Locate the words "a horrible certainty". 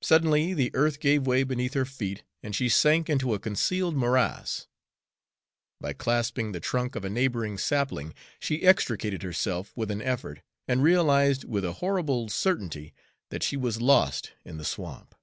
11.64-12.94